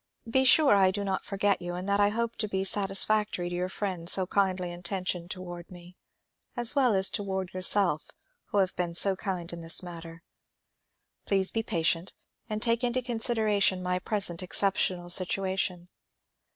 Be 0.27 0.45
sure 0.45 0.73
I 0.73 0.89
do 0.89 1.03
not 1.03 1.23
forget 1.25 1.61
you 1.61 1.75
and 1.75 1.87
that 1.87 1.99
I 1.99 2.09
hope 2.09 2.35
to 2.37 2.47
be 2.47 2.63
satisfac 2.63 3.29
tory 3.29 3.49
to 3.49 3.55
your 3.55 3.69
friend 3.69 4.09
so 4.09 4.25
kindly 4.25 4.71
intentioned 4.71 5.29
toward 5.29 5.69
me 5.69 5.95
as 6.57 6.73
well 6.75 6.95
as 6.95 7.07
toward 7.07 7.53
yourself 7.53 8.09
who 8.45 8.57
have 8.57 8.75
been 8.75 8.95
so 8.95 9.15
kind 9.15 9.53
in 9.53 9.61
this 9.61 9.83
matter. 9.83 10.23
Please 11.27 11.51
be 11.51 11.61
patient 11.61 12.15
and 12.49 12.63
take 12.63 12.83
into 12.83 13.03
consideration 13.03 13.83
my 13.83 13.99
present 13.99 14.41
exceptional 14.41 15.11
situation. 15.11 15.87